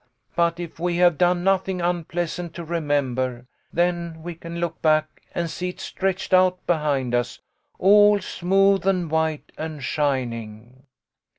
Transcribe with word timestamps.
But 0.35 0.59
if 0.59 0.79
we 0.79 0.97
have 0.97 1.19
done 1.19 1.43
nothing 1.43 1.79
unpleasant 1.79 2.55
to 2.55 2.63
remember, 2.63 3.45
then 3.71 4.23
we 4.23 4.33
can 4.33 4.59
look 4.59 4.81
back 4.81 5.21
and 5.35 5.47
see 5.47 5.69
it 5.69 5.79
stretched 5.79 6.33
out 6.33 6.57
behind 6.65 7.13
us, 7.13 7.39
all 7.77 8.19
smooth 8.19 8.87
and 8.87 9.11
white 9.11 9.51
and 9.59 9.83
shining. 9.83 10.87